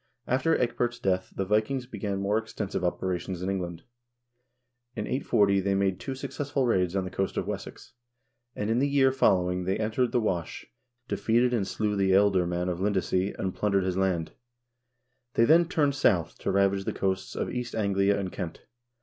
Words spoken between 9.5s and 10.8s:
they entered the Wash,